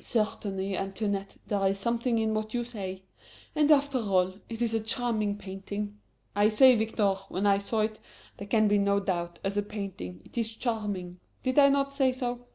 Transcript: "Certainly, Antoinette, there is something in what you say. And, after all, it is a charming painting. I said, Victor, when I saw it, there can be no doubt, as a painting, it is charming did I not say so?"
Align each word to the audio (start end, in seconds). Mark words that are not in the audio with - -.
"Certainly, 0.00 0.74
Antoinette, 0.74 1.36
there 1.48 1.66
is 1.66 1.78
something 1.78 2.16
in 2.18 2.32
what 2.32 2.54
you 2.54 2.64
say. 2.64 3.02
And, 3.54 3.70
after 3.70 3.98
all, 3.98 4.36
it 4.48 4.62
is 4.62 4.72
a 4.72 4.80
charming 4.80 5.36
painting. 5.36 5.98
I 6.34 6.48
said, 6.48 6.78
Victor, 6.78 7.16
when 7.28 7.44
I 7.44 7.58
saw 7.58 7.80
it, 7.80 7.98
there 8.38 8.48
can 8.48 8.68
be 8.68 8.78
no 8.78 9.00
doubt, 9.00 9.38
as 9.44 9.58
a 9.58 9.62
painting, 9.62 10.22
it 10.24 10.38
is 10.38 10.54
charming 10.54 11.20
did 11.42 11.58
I 11.58 11.68
not 11.68 11.92
say 11.92 12.10
so?" 12.12 12.46